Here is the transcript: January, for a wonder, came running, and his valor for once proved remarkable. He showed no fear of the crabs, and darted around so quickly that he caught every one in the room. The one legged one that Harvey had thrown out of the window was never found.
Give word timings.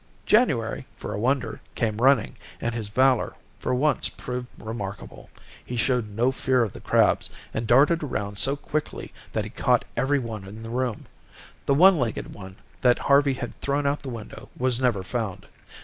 January, 0.25 0.87
for 0.97 1.13
a 1.13 1.19
wonder, 1.19 1.61
came 1.75 1.97
running, 2.01 2.35
and 2.59 2.73
his 2.73 2.87
valor 2.87 3.35
for 3.59 3.75
once 3.75 4.09
proved 4.09 4.47
remarkable. 4.57 5.29
He 5.63 5.77
showed 5.77 6.09
no 6.09 6.31
fear 6.31 6.63
of 6.63 6.73
the 6.73 6.79
crabs, 6.81 7.29
and 7.53 7.67
darted 7.67 8.01
around 8.01 8.39
so 8.39 8.55
quickly 8.55 9.13
that 9.33 9.43
he 9.43 9.51
caught 9.51 9.85
every 9.95 10.17
one 10.17 10.43
in 10.43 10.63
the 10.63 10.71
room. 10.71 11.05
The 11.67 11.75
one 11.75 11.99
legged 11.99 12.33
one 12.33 12.55
that 12.81 12.97
Harvey 12.97 13.35
had 13.35 13.61
thrown 13.61 13.85
out 13.85 13.99
of 13.99 14.01
the 14.01 14.09
window 14.09 14.49
was 14.57 14.81
never 14.81 15.03
found. 15.03 15.45